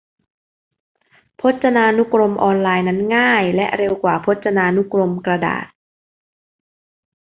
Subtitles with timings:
[1.39, 5.65] พจนานุกรมออนไลน์นั้นง่ายและเร็วกว่าพจนานุกรมกระดาษ